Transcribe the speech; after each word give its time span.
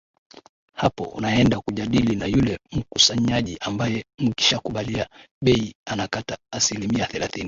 hapo 0.73 1.03
unaenda 1.03 1.61
kujadili 1.61 2.15
na 2.15 2.25
yule 2.25 2.59
mkusanyaji 2.71 3.57
ambaye 3.61 4.05
mkishakubalia 4.17 5.07
bei 5.43 5.75
anakata 5.85 6.37
asilimia 6.53 7.05
thelathini 7.05 7.39